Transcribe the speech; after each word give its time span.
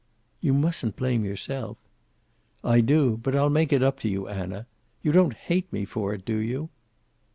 "You 0.41 0.55
mustn't 0.55 0.95
blame 0.95 1.23
yourself." 1.25 1.77
"I 2.63 2.81
do. 2.81 3.17
But 3.21 3.35
I'll 3.35 3.51
make 3.51 3.71
it 3.71 3.83
up 3.83 3.99
to 3.99 4.09
you, 4.09 4.27
Anna. 4.27 4.65
You 5.03 5.11
don't 5.11 5.35
hate 5.35 5.71
me 5.71 5.85
for 5.85 6.11
it, 6.15 6.25
do 6.25 6.37
you?" 6.37 6.69